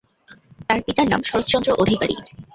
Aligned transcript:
তার 0.69 0.79
পিতার 0.85 1.07
নাম 1.09 1.21
শরৎচন্দ্র 1.23 1.69
অধিকারী। 1.83 2.15